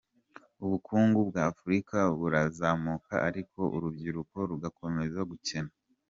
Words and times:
Ubukungu 0.65 1.19
bw’Afurika 1.29 1.97
burazamuka 2.19 3.13
ariko 3.29 3.59
urubyiruko 3.75 4.37
rugakomeza 4.49 5.19
gukena 5.31 5.71